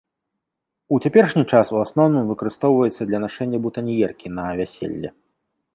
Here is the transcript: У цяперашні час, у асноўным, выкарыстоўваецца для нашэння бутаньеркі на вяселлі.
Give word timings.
У 0.95 0.97
цяперашні 1.05 1.43
час, 1.51 1.73
у 1.75 1.77
асноўным, 1.83 2.25
выкарыстоўваецца 2.33 3.01
для 3.11 3.19
нашэння 3.27 3.57
бутаньеркі 3.69 4.27
на 4.41 4.53
вяселлі. 4.63 5.09